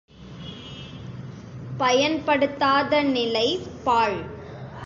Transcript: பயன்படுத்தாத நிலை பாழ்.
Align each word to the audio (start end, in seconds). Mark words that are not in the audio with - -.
பயன்படுத்தாத 1.77 3.01
நிலை 3.01 3.59
பாழ். 3.83 4.19